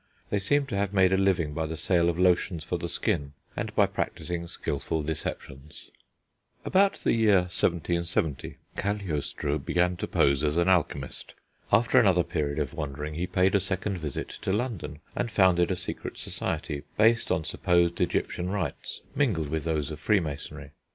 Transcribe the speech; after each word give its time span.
They 0.31 0.39
seem 0.39 0.65
to 0.65 0.75
have 0.75 0.93
made 0.95 1.13
a 1.13 1.15
living 1.15 1.53
by 1.53 1.67
the 1.67 1.77
sale 1.77 2.09
of 2.09 2.17
lotions 2.17 2.63
for 2.63 2.79
the 2.79 2.89
skin, 2.89 3.33
and 3.55 3.71
by 3.75 3.85
practising 3.85 4.47
skilful 4.47 5.03
deceptions. 5.03 5.91
About 6.65 6.93
the 6.95 7.13
year 7.13 7.41
1770 7.41 8.57
Cagliostro 8.75 9.59
began 9.59 9.95
to 9.97 10.07
pose 10.07 10.43
as 10.43 10.57
an 10.57 10.67
alchemist. 10.67 11.35
After 11.71 11.99
another 11.99 12.23
period 12.23 12.57
of 12.57 12.73
wandering 12.73 13.13
he 13.13 13.27
paid 13.27 13.53
a 13.53 13.59
second 13.59 13.99
visit 13.99 14.29
to 14.29 14.51
London 14.51 15.01
and 15.15 15.29
founded 15.29 15.69
a 15.69 15.75
secret 15.75 16.17
society, 16.17 16.81
based 16.97 17.31
on 17.31 17.43
(supposed) 17.43 18.01
Egyptian 18.01 18.49
rites, 18.49 19.01
mingled 19.13 19.49
with 19.49 19.65
those 19.65 19.91
of 19.91 19.99
freemasonry. 19.99 20.71